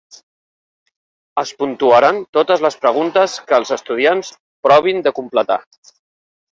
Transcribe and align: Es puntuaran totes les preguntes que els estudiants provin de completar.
Es 1.41 1.51
puntuaran 1.59 2.23
totes 2.39 2.65
les 2.67 2.79
preguntes 2.87 3.39
que 3.51 3.61
els 3.61 3.77
estudiants 3.79 4.35
provin 4.69 5.09
de 5.09 5.19
completar. 5.21 5.63